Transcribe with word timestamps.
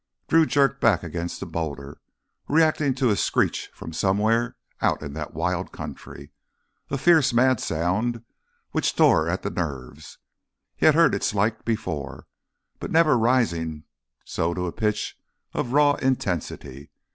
Drew 0.27 0.47
jerked 0.47 0.81
back 0.81 1.03
against 1.03 1.39
the 1.39 1.45
boulder, 1.45 2.01
reacting 2.47 2.95
to 2.95 3.11
a 3.11 3.15
screech 3.15 3.69
from 3.71 3.93
somewhere 3.93 4.57
out 4.81 5.03
in 5.03 5.13
that 5.13 5.35
wild 5.35 5.71
country—a 5.71 6.97
fierce, 6.97 7.31
mad 7.33 7.59
sound 7.59 8.23
which 8.71 8.95
tore 8.95 9.29
at 9.29 9.43
the 9.43 9.51
nerves. 9.51 10.17
He 10.75 10.87
had 10.87 10.95
heard 10.95 11.13
its 11.13 11.35
like 11.35 11.63
before, 11.65 12.25
but 12.79 12.89
never 12.89 13.15
rising 13.15 13.83
so 14.25 14.55
to 14.55 14.61
the 14.61 14.71
pitch 14.71 15.19
of 15.53 15.71
raw 15.71 15.93
intensity. 15.93 16.89